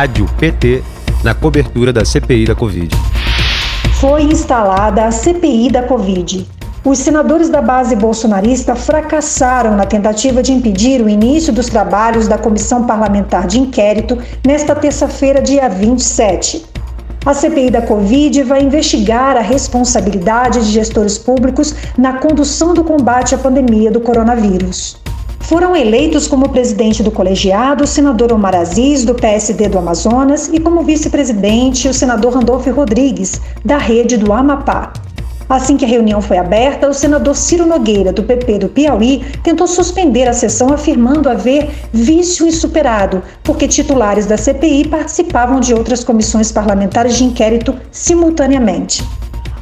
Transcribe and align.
Rádio 0.00 0.26
PT 0.38 0.82
na 1.22 1.34
cobertura 1.34 1.92
da 1.92 2.06
CPI 2.06 2.46
da 2.46 2.54
Covid. 2.54 2.88
Foi 4.00 4.22
instalada 4.22 5.04
a 5.04 5.10
CPI 5.10 5.70
da 5.70 5.82
Covid. 5.82 6.48
Os 6.82 6.98
senadores 7.00 7.50
da 7.50 7.60
base 7.60 7.94
bolsonarista 7.94 8.74
fracassaram 8.74 9.76
na 9.76 9.84
tentativa 9.84 10.42
de 10.42 10.54
impedir 10.54 11.02
o 11.02 11.08
início 11.10 11.52
dos 11.52 11.66
trabalhos 11.66 12.26
da 12.26 12.38
Comissão 12.38 12.86
Parlamentar 12.86 13.46
de 13.46 13.60
Inquérito 13.60 14.16
nesta 14.42 14.74
terça-feira, 14.74 15.42
dia 15.42 15.68
27. 15.68 16.64
A 17.26 17.34
CPI 17.34 17.70
da 17.70 17.82
Covid 17.82 18.42
vai 18.44 18.62
investigar 18.62 19.36
a 19.36 19.42
responsabilidade 19.42 20.64
de 20.64 20.72
gestores 20.72 21.18
públicos 21.18 21.74
na 21.98 22.14
condução 22.14 22.72
do 22.72 22.82
combate 22.82 23.34
à 23.34 23.38
pandemia 23.38 23.90
do 23.90 24.00
coronavírus. 24.00 24.96
Foram 25.40 25.74
eleitos 25.74 26.28
como 26.28 26.50
presidente 26.50 27.02
do 27.02 27.10
colegiado 27.10 27.84
o 27.84 27.86
senador 27.86 28.32
Omar 28.32 28.54
Aziz, 28.54 29.04
do 29.04 29.14
PSD 29.14 29.68
do 29.68 29.78
Amazonas, 29.78 30.48
e 30.52 30.60
como 30.60 30.82
vice-presidente 30.82 31.88
o 31.88 31.94
senador 31.94 32.34
Randolfo 32.34 32.70
Rodrigues, 32.70 33.40
da 33.64 33.76
rede 33.76 34.16
do 34.16 34.32
Amapá. 34.32 34.92
Assim 35.48 35.76
que 35.76 35.84
a 35.84 35.88
reunião 35.88 36.22
foi 36.22 36.38
aberta, 36.38 36.88
o 36.88 36.94
senador 36.94 37.34
Ciro 37.34 37.66
Nogueira, 37.66 38.12
do 38.12 38.22
PP 38.22 38.60
do 38.60 38.68
Piauí, 38.68 39.24
tentou 39.42 39.66
suspender 39.66 40.28
a 40.28 40.32
sessão, 40.32 40.72
afirmando 40.72 41.28
haver 41.28 41.68
vício 41.92 42.46
insuperado, 42.46 43.20
porque 43.42 43.66
titulares 43.66 44.26
da 44.26 44.36
CPI 44.36 44.86
participavam 44.86 45.58
de 45.58 45.74
outras 45.74 46.04
comissões 46.04 46.52
parlamentares 46.52 47.16
de 47.16 47.24
inquérito 47.24 47.74
simultaneamente. 47.90 49.02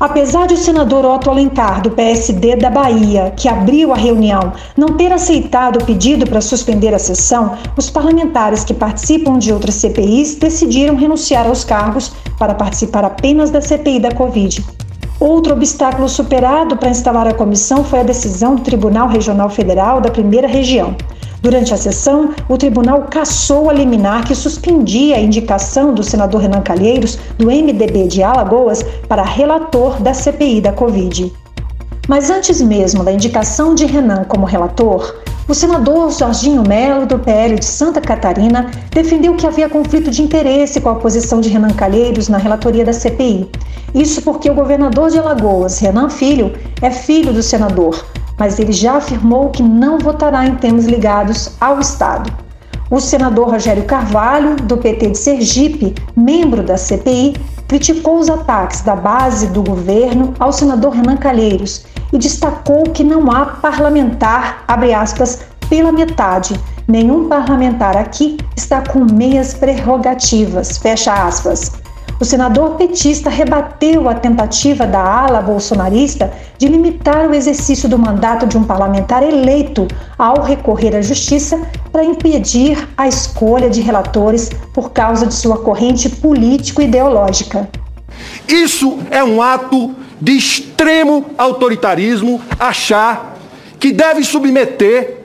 Apesar 0.00 0.46
de 0.46 0.54
o 0.54 0.56
senador 0.56 1.04
Otto 1.04 1.28
Alencar, 1.28 1.82
do 1.82 1.90
PSD 1.90 2.54
da 2.54 2.70
Bahia, 2.70 3.32
que 3.36 3.48
abriu 3.48 3.92
a 3.92 3.96
reunião, 3.96 4.52
não 4.76 4.96
ter 4.96 5.12
aceitado 5.12 5.78
o 5.78 5.84
pedido 5.84 6.24
para 6.24 6.40
suspender 6.40 6.94
a 6.94 7.00
sessão, 7.00 7.56
os 7.76 7.90
parlamentares 7.90 8.62
que 8.62 8.72
participam 8.72 9.38
de 9.38 9.52
outras 9.52 9.74
CPIs 9.74 10.36
decidiram 10.36 10.94
renunciar 10.94 11.48
aos 11.48 11.64
cargos 11.64 12.12
para 12.38 12.54
participar 12.54 13.04
apenas 13.04 13.50
da 13.50 13.60
CPI 13.60 13.98
da 13.98 14.12
Covid. 14.12 14.64
Outro 15.18 15.52
obstáculo 15.52 16.08
superado 16.08 16.76
para 16.76 16.90
instalar 16.90 17.26
a 17.26 17.34
comissão 17.34 17.82
foi 17.82 17.98
a 17.98 18.04
decisão 18.04 18.54
do 18.54 18.62
Tribunal 18.62 19.08
Regional 19.08 19.50
Federal 19.50 20.00
da 20.00 20.12
Primeira 20.12 20.46
Região. 20.46 20.94
Durante 21.40 21.72
a 21.72 21.76
sessão, 21.76 22.34
o 22.48 22.58
tribunal 22.58 23.06
cassou 23.08 23.70
a 23.70 23.72
liminar 23.72 24.26
que 24.26 24.34
suspendia 24.34 25.16
a 25.16 25.20
indicação 25.20 25.94
do 25.94 26.02
senador 26.02 26.40
Renan 26.40 26.62
Calheiros, 26.62 27.16
do 27.38 27.46
MDB 27.46 28.08
de 28.08 28.22
Alagoas, 28.22 28.84
para 29.08 29.22
relator 29.22 30.02
da 30.02 30.12
CPI 30.12 30.60
da 30.60 30.72
Covid. 30.72 31.32
Mas 32.08 32.28
antes 32.28 32.60
mesmo 32.60 33.04
da 33.04 33.12
indicação 33.12 33.74
de 33.74 33.84
Renan 33.84 34.24
como 34.24 34.46
relator, 34.46 35.14
o 35.46 35.54
senador 35.54 36.10
Jorginho 36.10 36.62
Melo, 36.66 37.06
do 37.06 37.18
PL 37.18 37.58
de 37.58 37.64
Santa 37.64 38.00
Catarina, 38.00 38.70
defendeu 38.90 39.34
que 39.34 39.46
havia 39.46 39.68
conflito 39.68 40.10
de 40.10 40.22
interesse 40.22 40.80
com 40.80 40.90
a 40.90 40.96
posição 40.96 41.40
de 41.40 41.48
Renan 41.48 41.72
Calheiros 41.72 42.28
na 42.28 42.36
relatoria 42.36 42.84
da 42.84 42.92
CPI. 42.92 43.48
Isso 43.94 44.22
porque 44.22 44.50
o 44.50 44.54
governador 44.54 45.08
de 45.08 45.18
Alagoas, 45.18 45.78
Renan 45.78 46.10
Filho, 46.10 46.52
é 46.82 46.90
filho 46.90 47.32
do 47.32 47.42
senador, 47.42 48.04
mas 48.38 48.58
ele 48.58 48.72
já 48.72 48.96
afirmou 48.96 49.50
que 49.50 49.62
não 49.62 49.98
votará 49.98 50.46
em 50.46 50.54
temas 50.54 50.86
ligados 50.86 51.56
ao 51.60 51.80
Estado. 51.80 52.32
O 52.90 53.00
senador 53.00 53.50
Rogério 53.50 53.84
Carvalho, 53.84 54.56
do 54.56 54.78
PT 54.78 55.10
de 55.10 55.18
Sergipe, 55.18 55.94
membro 56.16 56.62
da 56.62 56.78
CPI, 56.78 57.34
criticou 57.66 58.18
os 58.18 58.30
ataques 58.30 58.80
da 58.80 58.96
base 58.96 59.48
do 59.48 59.62
governo 59.62 60.32
ao 60.38 60.52
senador 60.52 60.94
Renan 60.94 61.18
Calheiros 61.18 61.84
e 62.12 62.18
destacou 62.18 62.84
que 62.84 63.04
não 63.04 63.30
há 63.30 63.44
parlamentar, 63.44 64.64
abre 64.66 64.94
aspas, 64.94 65.40
pela 65.68 65.92
metade. 65.92 66.58
Nenhum 66.86 67.28
parlamentar 67.28 67.94
aqui 67.94 68.38
está 68.56 68.80
com 68.80 69.00
meias 69.00 69.52
prerrogativas, 69.52 70.78
fecha 70.78 71.12
aspas. 71.12 71.72
O 72.20 72.24
senador 72.24 72.70
petista 72.74 73.30
rebateu 73.30 74.08
a 74.08 74.14
tentativa 74.14 74.84
da 74.84 75.00
ala 75.00 75.40
bolsonarista 75.40 76.32
de 76.58 76.66
limitar 76.66 77.28
o 77.28 77.34
exercício 77.34 77.88
do 77.88 77.96
mandato 77.96 78.44
de 78.44 78.58
um 78.58 78.64
parlamentar 78.64 79.22
eleito 79.22 79.86
ao 80.18 80.42
recorrer 80.42 80.96
à 80.96 81.00
justiça 81.00 81.62
para 81.92 82.02
impedir 82.02 82.88
a 82.96 83.06
escolha 83.06 83.70
de 83.70 83.80
relatores 83.80 84.50
por 84.74 84.90
causa 84.90 85.26
de 85.26 85.34
sua 85.34 85.58
corrente 85.58 86.08
político-ideológica. 86.08 87.68
Isso 88.48 88.98
é 89.12 89.22
um 89.22 89.40
ato 89.40 89.94
de 90.20 90.32
extremo 90.32 91.24
autoritarismo 91.38 92.40
achar 92.58 93.36
que 93.78 93.92
deve 93.92 94.24
submeter 94.24 95.18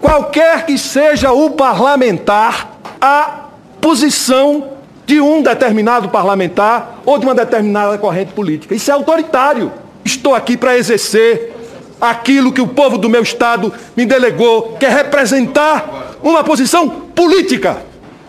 qualquer 0.00 0.64
que 0.64 0.78
seja 0.78 1.30
o 1.30 1.50
parlamentar 1.50 2.78
à 2.98 3.48
posição 3.82 4.77
de 5.08 5.22
um 5.22 5.42
determinado 5.42 6.10
parlamentar 6.10 7.00
ou 7.06 7.18
de 7.18 7.24
uma 7.24 7.34
determinada 7.34 7.96
corrente 7.96 8.34
política. 8.34 8.74
Isso 8.74 8.90
é 8.90 8.94
autoritário. 8.94 9.72
Estou 10.04 10.34
aqui 10.34 10.54
para 10.54 10.76
exercer 10.76 11.54
aquilo 11.98 12.52
que 12.52 12.60
o 12.60 12.66
povo 12.66 12.98
do 12.98 13.08
meu 13.08 13.22
estado 13.22 13.72
me 13.96 14.04
delegou, 14.04 14.76
que 14.78 14.84
é 14.84 14.90
representar 14.90 16.18
uma 16.22 16.44
posição 16.44 16.90
política. 16.90 17.78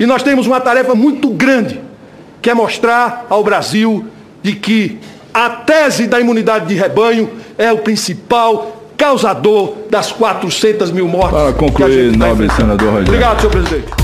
E 0.00 0.06
nós 0.06 0.22
temos 0.22 0.46
uma 0.46 0.62
tarefa 0.62 0.94
muito 0.94 1.28
grande, 1.28 1.78
que 2.40 2.48
é 2.48 2.54
mostrar 2.54 3.26
ao 3.28 3.44
Brasil 3.44 4.06
de 4.42 4.54
que 4.54 4.98
a 5.32 5.50
tese 5.50 6.06
da 6.06 6.18
imunidade 6.18 6.66
de 6.68 6.74
rebanho 6.74 7.30
é 7.58 7.70
o 7.70 7.78
principal 7.78 8.82
causador 8.96 9.74
das 9.90 10.10
400 10.10 10.90
mil 10.90 11.06
mortes. 11.06 11.38
Para 11.38 11.52
concluir, 11.52 12.16
nobre 12.16 12.50
senador 12.50 12.88
Rogério. 12.88 13.08
Obrigado, 13.08 13.40
senhor 13.40 13.50
presidente. 13.50 14.01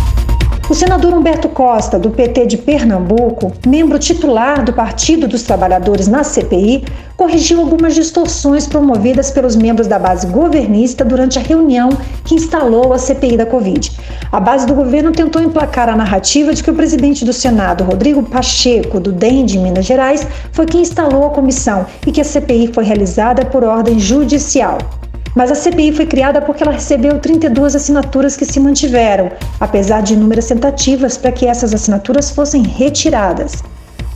O 0.70 0.74
senador 0.74 1.14
Humberto 1.14 1.48
Costa, 1.48 1.98
do 1.98 2.10
PT 2.10 2.44
de 2.44 2.58
Pernambuco, 2.58 3.50
membro 3.66 3.98
titular 3.98 4.62
do 4.62 4.70
Partido 4.70 5.26
dos 5.26 5.42
Trabalhadores 5.42 6.06
na 6.06 6.22
CPI, 6.22 6.84
corrigiu 7.16 7.58
algumas 7.58 7.94
distorções 7.94 8.66
promovidas 8.66 9.30
pelos 9.30 9.56
membros 9.56 9.86
da 9.86 9.98
base 9.98 10.26
governista 10.26 11.06
durante 11.06 11.38
a 11.38 11.42
reunião 11.42 11.88
que 12.22 12.34
instalou 12.34 12.92
a 12.92 12.98
CPI 12.98 13.38
da 13.38 13.46
Covid. 13.46 13.90
A 14.30 14.38
base 14.38 14.66
do 14.66 14.74
governo 14.74 15.10
tentou 15.10 15.40
emplacar 15.40 15.88
a 15.88 15.96
narrativa 15.96 16.52
de 16.52 16.62
que 16.62 16.70
o 16.70 16.74
presidente 16.74 17.24
do 17.24 17.32
Senado, 17.32 17.82
Rodrigo 17.82 18.22
Pacheco, 18.22 19.00
do 19.00 19.10
DEM 19.10 19.46
de 19.46 19.58
Minas 19.58 19.86
Gerais, 19.86 20.26
foi 20.52 20.66
quem 20.66 20.82
instalou 20.82 21.24
a 21.24 21.30
comissão 21.30 21.86
e 22.06 22.12
que 22.12 22.20
a 22.20 22.24
CPI 22.24 22.74
foi 22.74 22.84
realizada 22.84 23.42
por 23.46 23.64
ordem 23.64 23.98
judicial. 23.98 24.76
Mas 25.34 25.50
a 25.50 25.55
CPI 25.55 25.93
foi 25.93 26.06
criada 26.06 26.41
porque 26.41 26.62
ela 26.62 26.72
recebeu 26.72 27.19
32 27.19 27.77
assinaturas 27.77 28.37
que 28.37 28.44
se 28.44 28.59
mantiveram, 28.59 29.31
apesar 29.61 30.03
de 30.03 30.15
inúmeras 30.15 30.49
tentativas 30.49 31.16
para 31.16 31.33
que 31.33 31.47
essas 31.47 31.75
assinaturas 31.75 32.31
fossem 32.31 32.62
retiradas. 32.62 33.62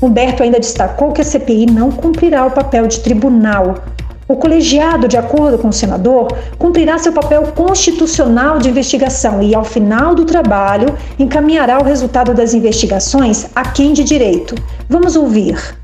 Humberto 0.00 0.42
ainda 0.42 0.58
destacou 0.58 1.12
que 1.12 1.20
a 1.20 1.24
CPI 1.24 1.66
não 1.66 1.90
cumprirá 1.90 2.44
o 2.44 2.50
papel 2.50 2.86
de 2.88 3.00
tribunal. 3.00 3.84
O 4.26 4.36
colegiado, 4.36 5.06
de 5.06 5.16
acordo 5.16 5.58
com 5.58 5.68
o 5.68 5.72
senador, 5.72 6.28
cumprirá 6.58 6.98
seu 6.98 7.12
papel 7.12 7.42
constitucional 7.54 8.58
de 8.58 8.68
investigação 8.68 9.42
e, 9.42 9.54
ao 9.54 9.62
final 9.62 10.14
do 10.14 10.24
trabalho, 10.24 10.96
encaminhará 11.18 11.78
o 11.78 11.84
resultado 11.84 12.32
das 12.32 12.54
investigações 12.54 13.46
a 13.54 13.62
quem 13.62 13.92
de 13.92 14.02
direito. 14.02 14.54
Vamos 14.88 15.16
ouvir. 15.16 15.76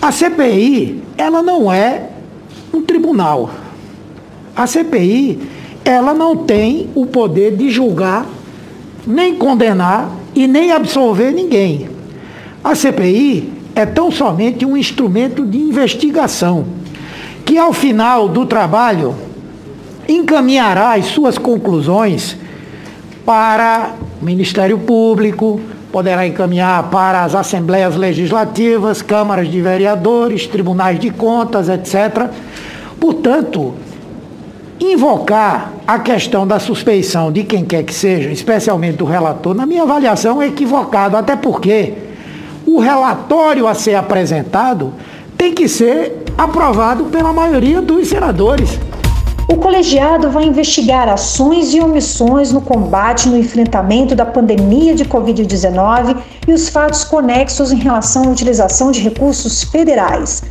A 0.00 0.12
CPI, 0.12 1.02
ela 1.16 1.42
não 1.42 1.72
é 1.72 2.02
um 2.72 2.82
tribunal. 2.82 3.50
A 4.58 4.66
CPI, 4.66 5.38
ela 5.84 6.12
não 6.12 6.36
tem 6.36 6.90
o 6.96 7.06
poder 7.06 7.56
de 7.56 7.70
julgar, 7.70 8.26
nem 9.06 9.36
condenar 9.36 10.10
e 10.34 10.48
nem 10.48 10.72
absolver 10.72 11.32
ninguém. 11.32 11.88
A 12.64 12.74
CPI 12.74 13.52
é 13.76 13.86
tão 13.86 14.10
somente 14.10 14.66
um 14.66 14.76
instrumento 14.76 15.46
de 15.46 15.58
investigação, 15.58 16.64
que 17.44 17.56
ao 17.56 17.72
final 17.72 18.28
do 18.28 18.44
trabalho 18.44 19.14
encaminhará 20.08 20.94
as 20.94 21.06
suas 21.06 21.38
conclusões 21.38 22.36
para 23.24 23.92
o 24.20 24.24
Ministério 24.24 24.80
Público, 24.80 25.60
poderá 25.92 26.26
encaminhar 26.26 26.90
para 26.90 27.22
as 27.22 27.32
assembleias 27.32 27.94
legislativas, 27.94 29.02
câmaras 29.02 29.48
de 29.48 29.60
vereadores, 29.60 30.48
tribunais 30.48 30.98
de 30.98 31.10
contas, 31.10 31.68
etc. 31.68 32.28
Portanto, 32.98 33.74
invocar 34.80 35.72
a 35.86 35.98
questão 35.98 36.46
da 36.46 36.58
suspeição 36.58 37.32
de 37.32 37.44
quem 37.44 37.64
quer 37.64 37.82
que 37.82 37.94
seja, 37.94 38.30
especialmente 38.30 38.98
do 38.98 39.04
relator, 39.04 39.54
na 39.54 39.66
minha 39.66 39.82
avaliação 39.82 40.40
é 40.40 40.46
equivocado, 40.46 41.16
até 41.16 41.34
porque 41.36 41.94
o 42.66 42.78
relatório 42.78 43.66
a 43.66 43.74
ser 43.74 43.94
apresentado 43.94 44.92
tem 45.36 45.54
que 45.54 45.68
ser 45.68 46.24
aprovado 46.36 47.04
pela 47.04 47.32
maioria 47.32 47.80
dos 47.80 48.08
senadores. 48.08 48.78
O 49.50 49.56
colegiado 49.56 50.30
vai 50.30 50.44
investigar 50.44 51.08
ações 51.08 51.72
e 51.72 51.80
omissões 51.80 52.52
no 52.52 52.60
combate 52.60 53.30
no 53.30 53.38
enfrentamento 53.38 54.14
da 54.14 54.26
pandemia 54.26 54.94
de 54.94 55.06
Covid-19 55.06 56.18
e 56.46 56.52
os 56.52 56.68
fatos 56.68 57.02
conexos 57.02 57.72
em 57.72 57.78
relação 57.78 58.24
à 58.24 58.28
utilização 58.28 58.90
de 58.90 59.00
recursos 59.00 59.64
federais. 59.64 60.42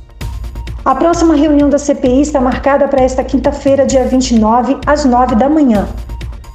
A 0.84 0.94
próxima 0.94 1.34
reunião 1.34 1.68
da 1.68 1.78
CPI 1.78 2.20
está 2.22 2.40
marcada 2.40 2.86
para 2.86 3.02
esta 3.02 3.24
quinta-feira, 3.24 3.84
dia 3.84 4.04
29, 4.04 4.78
às 4.86 5.04
9 5.04 5.34
da 5.34 5.48
manhã. 5.48 5.88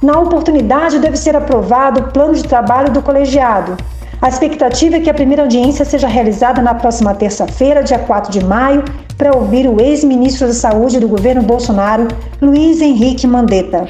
Na 0.02 0.18
oportunidade, 0.18 0.98
deve 0.98 1.18
ser 1.18 1.36
aprovado 1.36 2.00
o 2.00 2.04
plano 2.10 2.34
de 2.34 2.44
trabalho 2.44 2.90
do 2.90 3.02
colegiado. 3.02 3.76
A 4.20 4.28
expectativa 4.28 4.96
é 4.96 5.00
que 5.00 5.08
a 5.08 5.14
primeira 5.14 5.42
audiência 5.42 5.84
seja 5.84 6.08
realizada 6.08 6.60
na 6.60 6.74
próxima 6.74 7.14
terça-feira, 7.14 7.84
dia 7.84 8.00
4 8.00 8.32
de 8.32 8.44
maio, 8.44 8.84
para 9.16 9.36
ouvir 9.36 9.68
o 9.68 9.80
ex-ministro 9.80 10.48
da 10.48 10.52
Saúde 10.52 10.98
do 10.98 11.06
governo 11.06 11.42
Bolsonaro, 11.42 12.08
Luiz 12.42 12.80
Henrique 12.80 13.28
Mandetta. 13.28 13.86